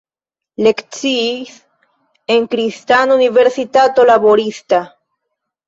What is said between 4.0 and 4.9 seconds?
Laborista.